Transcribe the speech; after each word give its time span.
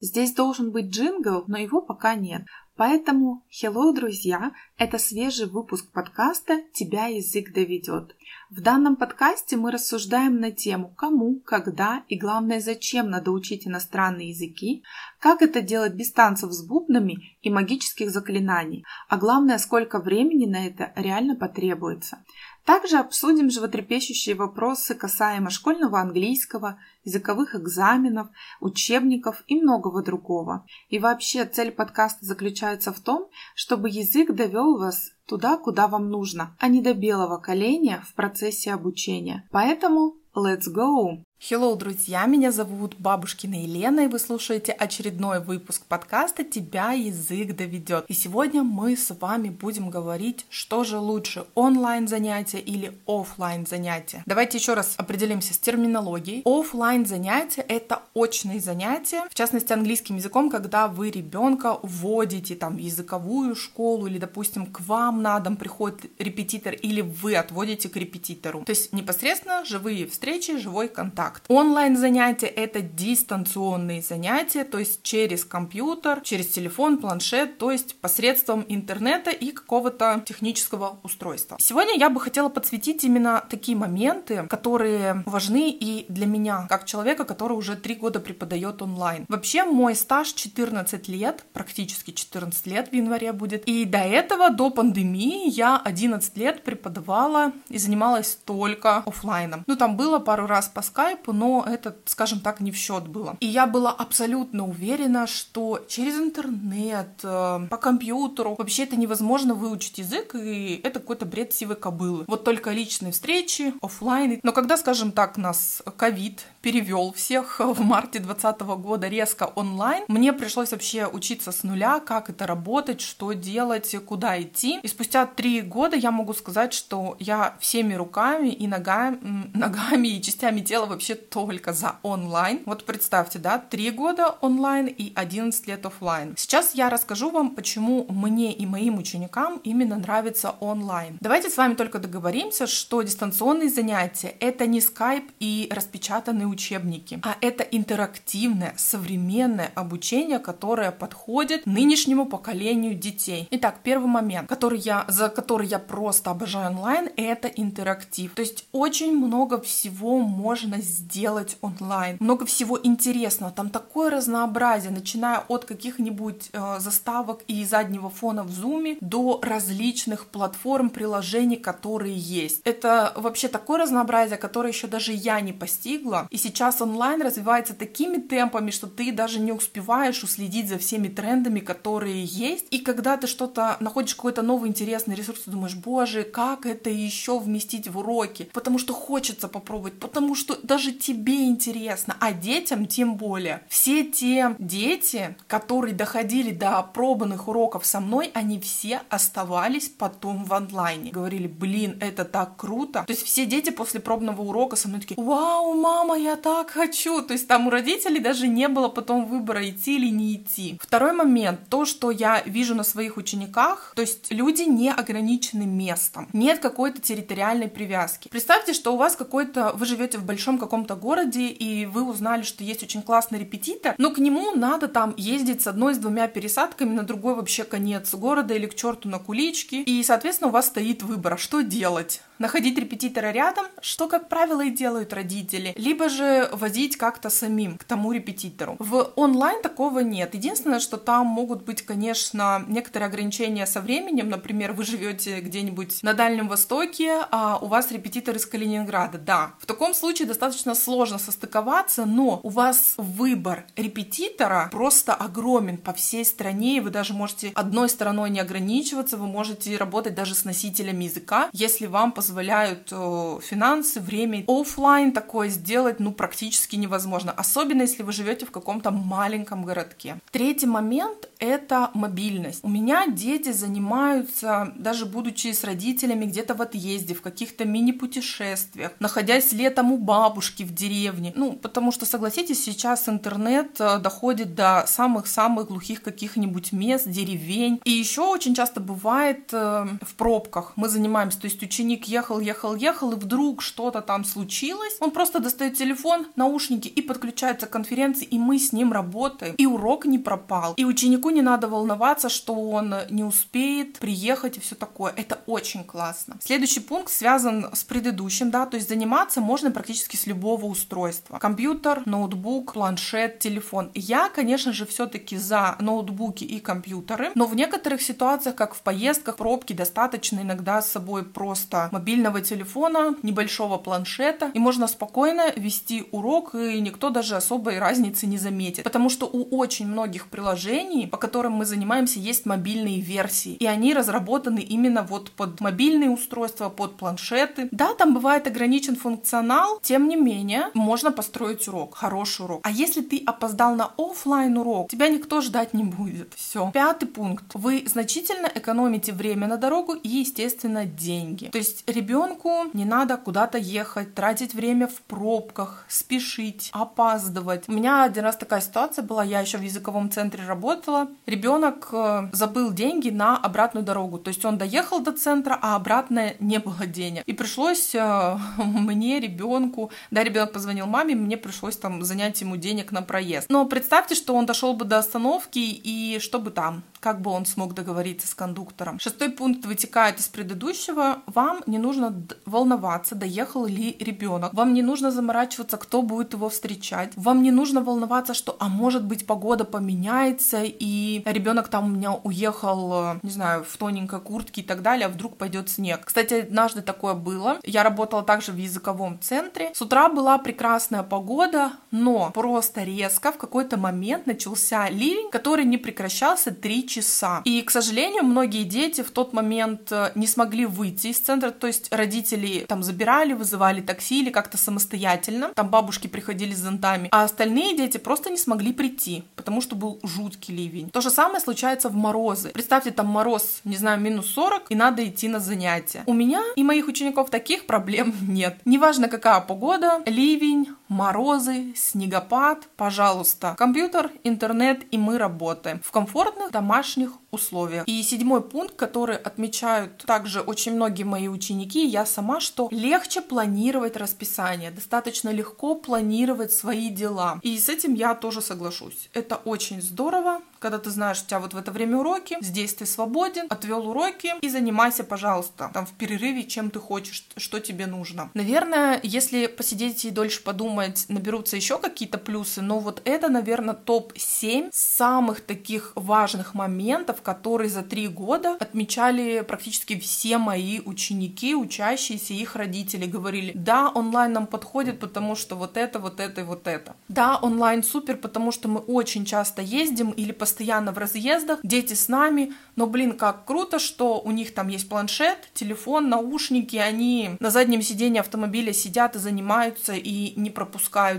Здесь 0.00 0.32
должен 0.32 0.70
быть 0.70 0.86
джингл, 0.86 1.44
но 1.46 1.58
его 1.58 1.82
пока 1.82 2.14
нет. 2.14 2.42
Поэтому, 2.74 3.44
hello, 3.50 3.94
друзья, 3.94 4.52
это 4.78 4.96
свежий 4.96 5.46
выпуск 5.46 5.92
подкаста 5.92 6.62
«Тебя 6.72 7.08
язык 7.08 7.52
доведет». 7.52 8.16
В 8.48 8.62
данном 8.62 8.96
подкасте 8.96 9.58
мы 9.58 9.70
рассуждаем 9.70 10.40
на 10.40 10.52
тему, 10.52 10.94
кому, 10.96 11.40
когда 11.40 12.04
и, 12.08 12.16
главное, 12.16 12.60
зачем 12.60 13.10
надо 13.10 13.30
учить 13.30 13.66
иностранные 13.66 14.30
языки, 14.30 14.82
как 15.18 15.42
это 15.42 15.60
делать 15.60 15.92
без 15.92 16.10
танцев 16.12 16.50
с 16.50 16.66
бубнами 16.66 17.36
и 17.42 17.50
магических 17.50 18.10
заклинаний, 18.10 18.86
а 19.10 19.18
главное, 19.18 19.58
сколько 19.58 19.98
времени 19.98 20.46
на 20.46 20.66
это 20.66 20.94
реально 20.96 21.36
потребуется. 21.36 22.24
Также 22.70 22.98
обсудим 22.98 23.50
животрепещущие 23.50 24.36
вопросы 24.36 24.94
касаемо 24.94 25.50
школьного 25.50 26.00
английского, 26.00 26.78
языковых 27.02 27.56
экзаменов, 27.56 28.28
учебников 28.60 29.42
и 29.48 29.60
многого 29.60 30.04
другого. 30.04 30.64
И 30.88 31.00
вообще 31.00 31.46
цель 31.46 31.72
подкаста 31.72 32.24
заключается 32.24 32.92
в 32.92 33.00
том, 33.00 33.28
чтобы 33.56 33.88
язык 33.88 34.30
довел 34.30 34.78
вас 34.78 35.10
туда, 35.26 35.56
куда 35.56 35.88
вам 35.88 36.10
нужно, 36.10 36.56
а 36.60 36.68
не 36.68 36.80
до 36.80 36.94
белого 36.94 37.38
коленя 37.38 38.04
в 38.06 38.14
процессе 38.14 38.72
обучения. 38.72 39.48
Поэтому 39.50 40.14
let's 40.32 40.72
go! 40.72 41.24
Hello, 41.48 41.74
друзья! 41.74 42.26
Меня 42.26 42.52
зовут 42.52 42.96
Бабушкина 42.98 43.62
Елена, 43.62 44.00
и 44.00 44.08
вы 44.08 44.18
слушаете 44.18 44.72
очередной 44.72 45.40
выпуск 45.40 45.86
подкаста 45.88 46.44
«Тебя 46.44 46.92
язык 46.92 47.56
доведет». 47.56 48.04
И 48.08 48.12
сегодня 48.12 48.62
мы 48.62 48.94
с 48.94 49.10
вами 49.18 49.48
будем 49.48 49.88
говорить, 49.88 50.44
что 50.50 50.84
же 50.84 50.98
лучше, 50.98 51.46
онлайн 51.54 52.08
занятия 52.08 52.58
или 52.58 52.92
офлайн 53.06 53.66
занятия. 53.66 54.22
Давайте 54.26 54.58
еще 54.58 54.74
раз 54.74 54.92
определимся 54.98 55.54
с 55.54 55.58
терминологией. 55.58 56.42
Офлайн 56.44 57.06
занятия— 57.06 57.62
это 57.68 58.02
очные 58.12 58.60
занятия, 58.60 59.26
в 59.30 59.34
частности 59.34 59.72
английским 59.72 60.16
языком, 60.16 60.50
когда 60.50 60.88
вы 60.88 61.10
ребенка 61.10 61.78
вводите 61.82 62.54
там 62.54 62.76
в 62.76 62.80
языковую 62.80 63.56
школу 63.56 64.06
или, 64.06 64.18
допустим, 64.18 64.66
к 64.66 64.80
вам 64.82 65.22
на 65.22 65.40
дом 65.40 65.56
приходит 65.56 66.12
репетитор 66.18 66.74
или 66.74 67.00
вы 67.00 67.34
отводите 67.34 67.88
к 67.88 67.96
репетитору. 67.96 68.62
То 68.64 68.72
есть 68.72 68.92
непосредственно 68.92 69.64
живые 69.64 70.06
встречи, 70.06 70.58
живой 70.58 70.88
контакт 70.88 71.29
контакт. 71.30 71.44
Онлайн-занятия— 71.48 72.46
это 72.56 72.80
дистанционные 72.82 74.02
занятия, 74.02 74.64
то 74.64 74.78
есть 74.78 75.02
через 75.02 75.44
компьютер, 75.44 76.20
через 76.22 76.48
телефон, 76.48 76.98
планшет, 76.98 77.58
то 77.58 77.70
есть 77.70 78.00
посредством 78.00 78.64
интернета 78.68 79.30
и 79.30 79.52
какого-то 79.52 80.22
технического 80.26 80.98
устройства. 81.02 81.56
Сегодня 81.60 81.98
я 81.98 82.10
бы 82.10 82.20
хотела 82.20 82.48
подсветить 82.48 83.04
именно 83.04 83.44
такие 83.48 83.76
моменты, 83.76 84.46
которые 84.48 85.22
важны 85.26 85.70
и 85.70 86.06
для 86.08 86.26
меня, 86.26 86.66
как 86.68 86.86
человека, 86.86 87.24
который 87.24 87.52
уже 87.52 87.76
три 87.76 87.94
года 87.94 88.20
преподает 88.20 88.82
онлайн. 88.82 89.24
Вообще 89.28 89.64
мой 89.64 89.94
стаж 89.94 90.32
14 90.32 91.08
лет, 91.08 91.44
практически 91.52 92.10
14 92.10 92.66
лет 92.66 92.88
в 92.90 92.94
январе 92.94 93.32
будет, 93.32 93.64
и 93.66 93.84
до 93.84 93.98
этого, 93.98 94.50
до 94.50 94.70
пандемии, 94.70 95.50
я 95.50 95.80
11 95.84 96.36
лет 96.36 96.64
преподавала 96.64 97.52
и 97.68 97.78
занималась 97.78 98.38
только 98.44 98.98
офлайном. 99.06 99.64
Ну, 99.66 99.76
там 99.76 99.96
было 99.96 100.18
пару 100.18 100.46
раз 100.46 100.68
по 100.68 100.82
скайпу, 100.82 101.19
скайпу, 101.20 101.32
но 101.32 101.64
это, 101.66 101.96
скажем 102.04 102.40
так, 102.40 102.60
не 102.60 102.70
в 102.70 102.76
счет 102.76 103.08
было. 103.08 103.36
И 103.40 103.46
я 103.46 103.66
была 103.66 103.90
абсолютно 103.90 104.66
уверена, 104.66 105.26
что 105.26 105.80
через 105.88 106.18
интернет, 106.18 107.08
э, 107.22 107.66
по 107.70 107.76
компьютеру 107.76 108.54
вообще 108.58 108.84
это 108.84 108.96
невозможно 108.96 109.54
выучить 109.54 109.98
язык, 109.98 110.34
и 110.34 110.80
это 110.82 111.00
какой-то 111.00 111.26
бред 111.26 111.52
сивой 111.52 111.76
кобылы. 111.76 112.24
Вот 112.26 112.44
только 112.44 112.70
личные 112.70 113.12
встречи, 113.12 113.74
офлайн. 113.82 114.40
Но 114.42 114.52
когда, 114.52 114.76
скажем 114.76 115.12
так, 115.12 115.36
нас 115.36 115.82
ковид 115.96 116.44
перевел 116.62 117.12
всех 117.12 117.60
в 117.60 117.80
марте 117.80 118.18
2020 118.18 118.60
года 118.82 119.08
резко 119.08 119.44
онлайн, 119.56 120.04
мне 120.08 120.32
пришлось 120.32 120.72
вообще 120.72 121.06
учиться 121.06 121.52
с 121.52 121.62
нуля, 121.62 122.00
как 122.00 122.30
это 122.30 122.46
работать, 122.46 123.00
что 123.00 123.32
делать, 123.32 123.94
куда 124.06 124.40
идти. 124.40 124.80
И 124.82 124.88
спустя 124.88 125.26
три 125.26 125.60
года 125.62 125.96
я 125.96 126.10
могу 126.10 126.34
сказать, 126.34 126.72
что 126.72 127.16
я 127.18 127.54
всеми 127.60 127.94
руками 127.94 128.48
и 128.48 128.66
ногами, 128.66 129.50
ногами 129.54 130.08
и 130.08 130.22
частями 130.22 130.60
тела 130.60 130.86
вообще 130.86 131.09
вообще 131.10 131.14
только 131.14 131.72
за 131.72 131.96
онлайн. 132.02 132.60
Вот 132.66 132.84
представьте, 132.84 133.38
да, 133.38 133.58
3 133.58 133.90
года 133.90 134.36
онлайн 134.40 134.86
и 134.86 135.12
11 135.14 135.66
лет 135.66 135.86
офлайн. 135.86 136.34
Сейчас 136.36 136.74
я 136.74 136.90
расскажу 136.90 137.30
вам, 137.30 137.50
почему 137.54 138.06
мне 138.08 138.52
и 138.52 138.66
моим 138.66 138.98
ученикам 138.98 139.60
именно 139.64 139.96
нравится 139.96 140.54
онлайн. 140.60 141.18
Давайте 141.20 141.50
с 141.50 141.56
вами 141.56 141.74
только 141.74 141.98
договоримся, 141.98 142.66
что 142.66 143.02
дистанционные 143.02 143.68
занятия— 143.68 144.34
это 144.40 144.66
не 144.66 144.80
скайп 144.80 145.30
и 145.40 145.68
распечатанные 145.70 146.46
учебники, 146.46 147.20
а 147.22 147.36
это 147.40 147.64
интерактивное, 147.64 148.74
современное 148.76 149.70
обучение, 149.74 150.38
которое 150.38 150.90
подходит 150.90 151.66
нынешнему 151.66 152.26
поколению 152.26 152.94
детей. 152.94 153.48
Итак, 153.50 153.80
первый 153.82 154.08
момент, 154.08 154.48
который 154.48 154.78
я, 154.78 155.04
за 155.08 155.28
который 155.28 155.66
я 155.66 155.78
просто 155.78 156.30
обожаю 156.30 156.70
онлайн, 156.70 157.08
это 157.16 157.48
интерактив. 157.48 158.32
То 158.34 158.42
есть 158.42 158.66
очень 158.72 159.12
много 159.16 159.60
всего 159.60 160.18
можно 160.18 160.80
сделать 160.80 160.99
сделать 161.00 161.56
онлайн. 161.60 162.16
Много 162.20 162.46
всего 162.46 162.78
интересного. 162.82 163.52
Там 163.52 163.70
такое 163.70 164.10
разнообразие, 164.10 164.92
начиная 164.92 165.40
от 165.48 165.64
каких-нибудь 165.64 166.50
э, 166.52 166.76
заставок 166.78 167.40
и 167.48 167.64
заднего 167.64 168.10
фона 168.10 168.44
в 168.44 168.50
зуме 168.50 168.96
до 169.00 169.40
различных 169.42 170.26
платформ, 170.26 170.90
приложений, 170.90 171.56
которые 171.56 172.16
есть. 172.16 172.60
Это 172.64 173.12
вообще 173.16 173.48
такое 173.48 173.78
разнообразие, 173.78 174.38
которое 174.38 174.72
еще 174.72 174.86
даже 174.86 175.12
я 175.12 175.40
не 175.40 175.52
постигла. 175.52 176.28
И 176.30 176.36
сейчас 176.36 176.80
онлайн 176.80 177.22
развивается 177.22 177.74
такими 177.74 178.18
темпами, 178.18 178.70
что 178.70 178.86
ты 178.86 179.12
даже 179.12 179.40
не 179.40 179.52
успеваешь 179.52 180.22
уследить 180.22 180.68
за 180.68 180.78
всеми 180.78 181.08
трендами, 181.08 181.60
которые 181.60 182.24
есть. 182.24 182.66
И 182.70 182.78
когда 182.78 183.16
ты 183.16 183.26
что-то 183.26 183.76
находишь 183.80 184.14
какой-то 184.14 184.42
новый 184.42 184.68
интересный 184.68 185.14
ресурс, 185.14 185.40
ты 185.40 185.50
думаешь, 185.50 185.74
боже, 185.74 186.24
как 186.24 186.66
это 186.66 186.90
еще 186.90 187.38
вместить 187.38 187.88
в 187.88 187.98
уроки? 187.98 188.50
Потому 188.52 188.78
что 188.78 188.92
хочется 188.92 189.48
попробовать, 189.48 189.98
потому 189.98 190.34
что 190.34 190.58
даже 190.62 190.89
даже 190.90 190.98
тебе 190.98 191.46
интересно, 191.46 192.16
а 192.20 192.32
детям 192.32 192.86
тем 192.86 193.16
более. 193.16 193.62
Все 193.68 194.04
те 194.04 194.56
дети, 194.58 195.36
которые 195.46 195.94
доходили 195.94 196.50
до 196.50 196.82
пробанных 196.82 197.48
уроков 197.48 197.86
со 197.86 198.00
мной, 198.00 198.30
они 198.34 198.58
все 198.60 199.02
оставались 199.08 199.88
потом 199.88 200.44
в 200.44 200.54
онлайне. 200.54 201.10
Говорили, 201.10 201.46
блин, 201.46 201.96
это 202.00 202.24
так 202.24 202.56
круто. 202.56 203.04
То 203.06 203.12
есть 203.12 203.24
все 203.24 203.46
дети 203.46 203.70
после 203.70 204.00
пробного 204.00 204.42
урока 204.42 204.76
со 204.76 204.88
мной 204.88 205.00
такие, 205.00 205.22
вау, 205.22 205.74
мама, 205.74 206.16
я 206.16 206.36
так 206.36 206.70
хочу. 206.70 207.22
То 207.22 207.34
есть 207.34 207.46
там 207.46 207.66
у 207.66 207.70
родителей 207.70 208.20
даже 208.20 208.48
не 208.48 208.68
было 208.68 208.88
потом 208.88 209.26
выбора, 209.26 209.68
идти 209.68 209.96
или 209.96 210.10
не 210.10 210.34
идти. 210.34 210.78
Второй 210.80 211.12
момент, 211.12 211.60
то, 211.68 211.84
что 211.84 212.10
я 212.10 212.42
вижу 212.44 212.74
на 212.74 212.84
своих 212.84 213.16
учениках, 213.16 213.92
то 213.94 214.02
есть 214.02 214.32
люди 214.32 214.62
не 214.62 214.90
ограничены 214.90 215.66
местом. 215.66 216.28
Нет 216.32 216.60
какой-то 216.60 217.00
территориальной 217.00 217.68
привязки. 217.68 218.28
Представьте, 218.28 218.72
что 218.72 218.94
у 218.94 218.96
вас 218.96 219.16
какой-то, 219.16 219.72
вы 219.74 219.86
живете 219.86 220.18
в 220.18 220.24
большом 220.24 220.58
каком 220.58 220.79
каком-то 220.80 220.96
городе, 220.96 221.48
и 221.48 221.86
вы 221.86 222.08
узнали, 222.08 222.42
что 222.42 222.64
есть 222.64 222.82
очень 222.82 223.02
классный 223.02 223.38
репетитор, 223.38 223.94
но 223.98 224.10
к 224.10 224.18
нему 224.18 224.52
надо 224.52 224.88
там 224.88 225.14
ездить 225.16 225.62
с 225.62 225.66
одной, 225.66 225.94
с 225.94 225.98
двумя 225.98 226.26
пересадками 226.26 226.94
на 226.94 227.02
другой 227.02 227.34
вообще 227.34 227.64
конец 227.64 228.14
города 228.14 228.54
или 228.54 228.66
к 228.66 228.74
черту 228.74 229.08
на 229.08 229.18
кулички. 229.18 229.82
И, 229.82 230.02
соответственно, 230.02 230.48
у 230.48 230.52
вас 230.52 230.66
стоит 230.66 231.02
выбор, 231.02 231.34
а 231.34 231.36
что 231.36 231.60
делать? 231.60 232.22
Находить 232.40 232.76
репетитора 232.78 233.30
рядом, 233.30 233.66
что, 233.80 234.08
как 234.08 234.28
правило, 234.28 234.62
и 234.62 234.70
делают 234.70 235.12
родители, 235.12 235.72
либо 235.76 236.08
же 236.08 236.48
возить 236.52 236.96
как-то 236.96 237.30
самим 237.30 237.78
к 237.78 237.84
тому 237.84 238.10
репетитору. 238.10 238.74
В 238.78 239.12
онлайн 239.14 239.62
такого 239.62 240.00
нет. 240.00 240.34
Единственное, 240.34 240.80
что 240.80 240.96
там 240.96 241.26
могут 241.26 241.62
быть, 241.62 241.82
конечно, 241.82 242.64
некоторые 242.66 243.08
ограничения 243.08 243.66
со 243.66 243.80
временем. 243.80 244.28
Например, 244.28 244.72
вы 244.72 244.84
живете 244.84 245.40
где-нибудь 245.40 246.02
на 246.02 246.14
Дальнем 246.14 246.48
Востоке, 246.48 247.18
а 247.30 247.58
у 247.60 247.66
вас 247.66 247.92
репетитор 247.92 248.34
из 248.36 248.46
Калининграда. 248.46 249.18
Да, 249.18 249.52
в 249.58 249.66
таком 249.66 249.94
случае 249.94 250.26
достаточно 250.26 250.74
сложно 250.74 251.18
состыковаться, 251.18 252.06
но 252.06 252.40
у 252.42 252.48
вас 252.48 252.94
выбор 252.96 253.66
репетитора 253.76 254.68
просто 254.72 255.14
огромен 255.14 255.76
по 255.76 255.92
всей 255.92 256.24
стране, 256.24 256.78
и 256.78 256.80
вы 256.80 256.88
даже 256.88 257.12
можете 257.12 257.52
одной 257.54 257.90
стороной 257.90 258.30
не 258.30 258.40
ограничиваться, 258.40 259.18
вы 259.18 259.26
можете 259.26 259.76
работать 259.76 260.14
даже 260.14 260.34
с 260.34 260.46
носителями 260.46 261.04
языка, 261.04 261.50
если 261.52 261.84
вам 261.84 262.12
позволяет 262.12 262.29
позволяют 262.30 262.88
э, 262.92 263.38
финансы, 263.42 264.00
время. 264.00 264.44
Оффлайн 264.46 265.12
такое 265.12 265.48
сделать, 265.48 265.98
ну, 265.98 266.12
практически 266.12 266.76
невозможно, 266.76 267.32
особенно 267.32 267.82
если 267.82 268.04
вы 268.04 268.12
живете 268.12 268.46
в 268.46 268.52
каком-то 268.52 268.92
маленьком 268.92 269.64
городке. 269.64 270.16
Третий 270.30 270.66
момент— 270.66 271.28
это 271.40 271.90
мобильность. 271.94 272.60
У 272.62 272.68
меня 272.68 273.08
дети 273.08 273.50
занимаются, 273.52 274.72
даже 274.76 275.06
будучи 275.06 275.52
с 275.52 275.64
родителями 275.64 276.26
где-то 276.26 276.54
в 276.54 276.62
отъезде, 276.62 277.14
в 277.14 277.22
каких-то 277.22 277.64
мини-путешествиях, 277.64 278.92
находясь 279.00 279.52
летом 279.52 279.90
у 279.90 279.98
бабушки 279.98 280.62
в 280.62 280.72
деревне. 280.72 281.32
Ну, 281.34 281.54
потому 281.54 281.90
что, 281.90 282.06
согласитесь, 282.06 282.62
сейчас 282.62 283.08
интернет 283.08 283.80
э, 283.80 283.98
доходит 283.98 284.54
до 284.54 284.84
самых-самых 284.86 285.66
глухих 285.66 286.02
каких-нибудь 286.02 286.70
мест, 286.70 287.08
деревень. 287.08 287.80
И 287.84 287.90
еще 287.90 288.22
очень 288.22 288.54
часто 288.54 288.78
бывает 288.78 289.48
э, 289.52 289.86
в 290.02 290.14
пробках 290.14 290.74
мы 290.76 290.88
занимаемся, 290.88 291.40
то 291.40 291.46
есть 291.46 291.62
ученик 291.62 292.04
ехал, 292.04 292.19
ехал, 292.40 292.74
ехал, 292.74 293.12
и 293.12 293.16
вдруг 293.16 293.62
что-то 293.62 294.00
там 294.02 294.24
случилось, 294.24 294.96
он 295.00 295.10
просто 295.10 295.40
достает 295.40 295.76
телефон, 295.76 296.26
наушники 296.36 296.88
и 296.88 297.02
подключается 297.02 297.66
к 297.66 297.70
конференции, 297.70 298.24
и 298.24 298.38
мы 298.38 298.58
с 298.58 298.72
ним 298.72 298.92
работаем. 298.92 299.54
И 299.56 299.66
урок 299.66 300.04
не 300.04 300.18
пропал. 300.18 300.74
И 300.76 300.84
ученику 300.84 301.30
не 301.30 301.42
надо 301.42 301.68
волноваться, 301.68 302.28
что 302.28 302.54
он 302.54 302.94
не 303.10 303.24
успеет 303.24 303.98
приехать 303.98 304.56
и 304.56 304.60
все 304.60 304.74
такое. 304.74 305.12
Это 305.16 305.40
очень 305.46 305.84
классно. 305.84 306.36
Следующий 306.42 306.80
пункт 306.80 307.12
связан 307.12 307.70
с 307.72 307.84
предыдущим, 307.84 308.50
да, 308.50 308.66
то 308.66 308.76
есть 308.76 308.88
заниматься 308.88 309.40
можно 309.40 309.70
практически 309.70 310.16
с 310.16 310.26
любого 310.26 310.66
устройства. 310.66 311.38
Компьютер, 311.38 312.02
ноутбук, 312.06 312.72
планшет, 312.74 313.38
телефон. 313.38 313.90
Я, 313.94 314.28
конечно 314.28 314.72
же, 314.72 314.86
все-таки 314.86 315.36
за 315.36 315.76
ноутбуки 315.80 316.44
и 316.44 316.60
компьютеры, 316.60 317.32
но 317.34 317.46
в 317.46 317.54
некоторых 317.54 318.02
ситуациях, 318.02 318.56
как 318.56 318.74
в 318.74 318.82
поездках, 318.82 319.36
пробки, 319.36 319.72
достаточно 319.72 320.40
иногда 320.40 320.82
с 320.82 320.90
собой 320.90 321.24
просто 321.24 321.88
мобильного 322.10 322.40
телефона, 322.40 323.14
небольшого 323.22 323.78
планшета, 323.78 324.50
и 324.52 324.58
можно 324.58 324.88
спокойно 324.88 325.52
вести 325.54 326.04
урок, 326.10 326.56
и 326.56 326.80
никто 326.80 327.10
даже 327.10 327.36
особой 327.36 327.78
разницы 327.78 328.26
не 328.26 328.36
заметит. 328.36 328.82
Потому 328.82 329.10
что 329.10 329.26
у 329.26 329.56
очень 329.56 329.86
многих 329.86 330.26
приложений, 330.26 331.06
по 331.06 331.16
которым 331.18 331.52
мы 331.52 331.64
занимаемся, 331.64 332.18
есть 332.18 332.46
мобильные 332.46 333.00
версии, 333.00 333.52
и 333.52 333.66
они 333.66 333.94
разработаны 333.94 334.58
именно 334.58 335.02
вот 335.02 335.30
под 335.30 335.60
мобильные 335.60 336.10
устройства, 336.10 336.68
под 336.68 336.96
планшеты. 336.96 337.68
Да, 337.70 337.94
там 337.94 338.12
бывает 338.12 338.46
ограничен 338.48 338.96
функционал, 338.96 339.78
тем 339.80 340.08
не 340.08 340.16
менее, 340.16 340.70
можно 340.74 341.12
построить 341.12 341.68
урок, 341.68 341.94
хороший 341.94 342.44
урок. 342.44 342.60
А 342.64 342.70
если 342.72 343.02
ты 343.02 343.22
опоздал 343.24 343.76
на 343.76 343.92
офлайн 343.96 344.58
урок, 344.58 344.90
тебя 344.90 345.08
никто 345.08 345.40
ждать 345.40 345.74
не 345.74 345.84
будет. 345.84 346.32
Все. 346.34 346.70
Пятый 346.74 347.06
пункт. 347.06 347.44
Вы 347.54 347.84
значительно 347.86 348.50
экономите 348.52 349.12
время 349.12 349.46
на 349.46 349.56
дорогу 349.56 349.94
и, 349.94 350.08
естественно, 350.08 350.84
деньги. 350.84 351.46
То 351.46 351.58
есть 351.58 351.84
ребенку 352.00 352.64
не 352.72 352.84
надо 352.84 353.16
куда-то 353.16 353.58
ехать, 353.58 354.14
тратить 354.14 354.54
время 354.54 354.86
в 354.86 355.02
пробках, 355.02 355.84
спешить, 355.88 356.70
опаздывать. 356.72 357.68
У 357.68 357.72
меня 357.72 358.04
один 358.04 358.24
раз 358.24 358.36
такая 358.36 358.60
ситуация 358.60 359.04
была, 359.04 359.22
я 359.22 359.40
еще 359.40 359.58
в 359.58 359.62
языковом 359.62 360.10
центре 360.10 360.44
работала. 360.46 361.08
Ребенок 361.26 361.88
э, 361.92 362.28
забыл 362.32 362.72
деньги 362.72 363.10
на 363.10 363.36
обратную 363.36 363.84
дорогу. 363.84 364.18
То 364.18 364.28
есть 364.28 364.44
он 364.44 364.56
доехал 364.56 365.00
до 365.00 365.12
центра, 365.12 365.58
а 365.60 365.76
обратно 365.76 366.32
не 366.40 366.58
было 366.58 366.86
денег. 366.86 367.22
И 367.26 367.32
пришлось 367.32 367.94
э, 367.94 368.38
мне, 368.56 369.20
ребенку, 369.20 369.90
да, 370.10 370.24
ребенок 370.24 370.52
позвонил 370.52 370.86
маме, 370.86 371.14
мне 371.14 371.36
пришлось 371.36 371.76
там 371.76 372.02
занять 372.02 372.40
ему 372.40 372.56
денег 372.56 372.92
на 372.92 373.02
проезд. 373.02 373.50
Но 373.50 373.66
представьте, 373.66 374.14
что 374.14 374.34
он 374.34 374.46
дошел 374.46 374.72
бы 374.72 374.84
до 374.84 374.98
остановки 374.98 375.58
и 375.58 376.18
чтобы 376.20 376.50
там 376.50 376.82
как 377.00 377.20
бы 377.22 377.30
он 377.30 377.46
смог 377.46 377.74
договориться 377.74 378.28
с 378.28 378.34
кондуктором. 378.34 379.00
Шестой 379.00 379.30
пункт 379.30 379.64
вытекает 379.64 380.20
из 380.20 380.28
предыдущего. 380.28 381.22
Вам 381.26 381.62
не 381.66 381.78
нужно 381.80 382.14
волноваться, 382.46 383.14
доехал 383.14 383.66
ли 383.66 383.96
ребенок. 383.98 384.54
Вам 384.54 384.74
не 384.74 384.82
нужно 384.82 385.10
заморачиваться, 385.10 385.76
кто 385.76 386.02
будет 386.02 386.34
его 386.34 386.48
встречать. 386.48 387.12
Вам 387.16 387.42
не 387.42 387.50
нужно 387.50 387.82
волноваться, 387.82 388.34
что, 388.34 388.56
а 388.60 388.68
может 388.68 389.04
быть, 389.04 389.26
погода 389.26 389.64
поменяется, 389.64 390.62
и 390.62 391.22
ребенок 391.24 391.68
там 391.68 391.84
у 391.84 391.88
меня 391.88 392.12
уехал, 392.12 393.14
не 393.22 393.30
знаю, 393.30 393.64
в 393.64 393.76
тоненькой 393.76 394.20
куртке 394.20 394.60
и 394.60 394.64
так 394.64 394.82
далее, 394.82 395.06
а 395.06 395.08
вдруг 395.08 395.36
пойдет 395.36 395.68
снег. 395.68 396.02
Кстати, 396.04 396.34
однажды 396.34 396.82
такое 396.82 397.14
было. 397.14 397.58
Я 397.64 397.82
работала 397.82 398.22
также 398.22 398.52
в 398.52 398.56
языковом 398.56 399.18
центре. 399.20 399.70
С 399.74 399.82
утра 399.82 400.08
была 400.08 400.38
прекрасная 400.38 401.02
погода, 401.02 401.72
но 401.90 402.30
просто 402.32 402.82
резко 402.82 403.32
в 403.32 403.38
какой-то 403.38 403.76
момент 403.76 404.26
начался 404.26 404.88
ливень, 404.88 405.30
который 405.30 405.64
не 405.64 405.78
прекращался 405.78 406.52
три 406.52 406.86
часа. 406.86 407.42
И, 407.44 407.62
к 407.62 407.70
сожалению, 407.70 408.24
многие 408.24 408.64
дети 408.64 409.02
в 409.02 409.10
тот 409.10 409.32
момент 409.32 409.92
э, 409.92 410.12
не 410.14 410.26
смогли 410.26 410.66
выйти 410.66 411.08
из 411.08 411.18
центра, 411.18 411.50
то 411.50 411.66
есть 411.70 411.92
родители 411.92 412.64
там 412.68 412.82
забирали, 412.82 413.32
вызывали 413.32 413.80
такси 413.80 414.20
или 414.22 414.30
как-то 414.30 414.58
самостоятельно, 414.58 415.52
там 415.54 415.68
бабушки 415.68 416.06
приходили 416.06 416.54
с 416.54 416.58
зонтами, 416.58 417.08
а 417.12 417.24
остальные 417.24 417.76
дети 417.76 417.98
просто 417.98 418.30
не 418.30 418.36
смогли 418.36 418.72
прийти, 418.72 419.24
потому 419.36 419.60
что 419.60 419.76
был 419.76 419.98
жуткий 420.02 420.54
ливень. 420.54 420.90
То 420.90 421.00
же 421.00 421.10
самое 421.10 421.40
случается 421.40 421.88
в 421.88 421.94
морозы. 421.94 422.50
Представьте, 422.50 422.90
там 422.90 423.06
мороз, 423.06 423.60
не 423.64 423.76
знаю, 423.76 424.00
минус 424.00 424.26
40, 424.30 424.66
и 424.70 424.74
надо 424.74 425.06
идти 425.06 425.28
на 425.28 425.40
занятия. 425.40 426.02
У 426.06 426.12
меня 426.12 426.42
и 426.56 426.62
моих 426.62 426.88
учеников 426.88 427.30
таких 427.30 427.66
проблем 427.66 428.14
нет. 428.22 428.58
Неважно, 428.64 429.08
какая 429.08 429.40
погода, 429.40 430.02
ливень, 430.06 430.68
морозы, 430.90 431.72
снегопад, 431.76 432.68
пожалуйста, 432.76 433.54
компьютер, 433.56 434.10
интернет, 434.24 434.82
и 434.90 434.98
мы 434.98 435.16
работаем 435.16 435.80
в 435.82 435.90
комфортных 435.90 436.50
домашних 436.50 437.12
условиях. 437.30 437.84
И 437.86 438.02
седьмой 438.02 438.42
пункт, 438.42 438.74
который 438.74 439.16
отмечают 439.16 439.98
также 440.04 440.40
очень 440.40 440.74
многие 440.74 441.04
мои 441.04 441.28
ученики, 441.28 441.86
я 441.86 442.04
сама, 442.04 442.40
что 442.40 442.68
легче 442.72 443.22
планировать 443.22 443.96
расписание, 443.96 444.72
достаточно 444.72 445.30
легко 445.30 445.76
планировать 445.76 446.52
свои 446.52 446.88
дела. 446.88 447.38
И 447.42 447.56
с 447.58 447.68
этим 447.68 447.94
я 447.94 448.14
тоже 448.14 448.42
соглашусь. 448.42 449.10
Это 449.14 449.36
очень 449.36 449.80
здорово, 449.80 450.42
когда 450.58 450.78
ты 450.78 450.90
знаешь, 450.90 451.22
у 451.22 451.26
тебя 451.26 451.38
вот 451.38 451.54
в 451.54 451.56
это 451.56 451.70
время 451.70 451.98
уроки, 451.98 452.36
здесь 452.40 452.74
ты 452.74 452.84
свободен, 452.84 453.46
отвел 453.48 453.88
уроки 453.88 454.34
и 454.40 454.48
занимайся, 454.48 455.04
пожалуйста, 455.04 455.70
там 455.72 455.86
в 455.86 455.92
перерыве, 455.92 456.44
чем 456.44 456.70
ты 456.70 456.80
хочешь, 456.80 457.26
что 457.36 457.60
тебе 457.60 457.86
нужно. 457.86 458.30
Наверное, 458.34 458.98
если 459.02 459.46
посидеть 459.46 460.04
и 460.04 460.10
дольше 460.10 460.42
подумать, 460.42 460.79
наберутся 461.08 461.56
еще 461.56 461.78
какие-то 461.78 462.18
плюсы, 462.18 462.62
но 462.62 462.78
вот 462.78 463.02
это, 463.04 463.28
наверное, 463.28 463.74
топ-7 463.74 464.70
самых 464.72 465.40
таких 465.40 465.92
важных 465.94 466.54
моментов, 466.54 467.22
которые 467.22 467.70
за 467.70 467.82
три 467.82 468.08
года 468.08 468.56
отмечали 468.60 469.44
практически 469.46 469.98
все 469.98 470.38
мои 470.38 470.80
ученики, 470.84 471.54
учащиеся, 471.54 472.34
их 472.34 472.56
родители 472.56 473.06
говорили, 473.06 473.52
да, 473.54 473.88
онлайн 473.88 474.32
нам 474.32 474.46
подходит, 474.46 475.00
потому 475.00 475.36
что 475.36 475.56
вот 475.56 475.76
это, 475.76 475.98
вот 475.98 476.20
это 476.20 476.40
и 476.40 476.44
вот 476.44 476.66
это. 476.66 476.94
Да, 477.08 477.36
онлайн 477.36 477.82
супер, 477.82 478.16
потому 478.16 478.52
что 478.52 478.68
мы 478.68 478.80
очень 478.80 479.24
часто 479.24 479.62
ездим 479.62 480.10
или 480.10 480.32
постоянно 480.32 480.92
в 480.92 480.98
разъездах, 480.98 481.60
дети 481.62 481.94
с 481.94 482.08
нами, 482.08 482.52
но, 482.76 482.86
блин, 482.86 483.12
как 483.12 483.44
круто, 483.44 483.78
что 483.78 484.20
у 484.20 484.30
них 484.30 484.54
там 484.54 484.68
есть 484.68 484.88
планшет, 484.88 485.50
телефон, 485.54 486.08
наушники, 486.08 486.76
они 486.76 487.36
на 487.40 487.50
заднем 487.50 487.82
сиденье 487.82 488.20
автомобиля 488.20 488.72
сидят 488.72 489.16
и 489.16 489.18
занимаются 489.18 489.92
и 489.92 490.32
не 490.36 490.50
пропускают 490.50 490.69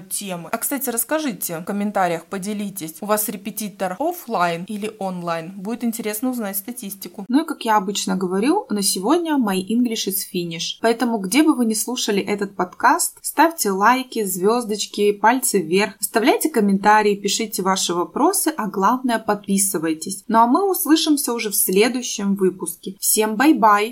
темы. 0.10 0.50
А, 0.52 0.58
кстати, 0.58 0.90
расскажите 0.90 1.60
в 1.60 1.64
комментариях, 1.64 2.26
поделитесь, 2.26 2.96
у 3.02 3.06
вас 3.06 3.28
репетитор 3.30 3.96
офлайн 4.00 4.66
или 4.66 4.96
онлайн? 5.00 5.52
Будет 5.56 5.84
интересно 5.84 6.30
узнать 6.30 6.58
статистику. 6.58 7.26
Ну 7.28 7.44
и 7.44 7.48
как 7.48 7.66
я 7.66 7.78
обычно 7.78 8.16
говорю, 8.16 8.66
на 8.70 8.82
сегодня 8.82 9.34
my 9.38 9.58
English 9.58 10.08
is 10.08 10.20
finish. 10.34 10.78
Поэтому, 10.82 11.18
где 11.18 11.44
бы 11.44 11.56
вы 11.56 11.66
ни 11.66 11.74
слушали 11.74 12.22
этот 12.22 12.56
подкаст, 12.56 13.18
ставьте 13.22 13.72
лайки, 13.72 14.24
звездочки, 14.24 15.12
пальцы 15.12 15.62
вверх, 15.62 15.96
оставляйте 16.00 16.50
комментарии, 16.50 17.16
пишите 17.16 17.62
ваши 17.62 17.94
вопросы, 17.94 18.54
а 18.56 18.68
главное 18.68 19.20
подписывайтесь. 19.20 20.24
Ну 20.28 20.40
а 20.40 20.48
мы 20.48 20.70
услышимся 20.70 21.34
уже 21.34 21.50
в 21.50 21.56
следующем 21.56 22.36
выпуске. 22.36 22.96
Всем 23.00 23.36
bye-bye! 23.36 23.90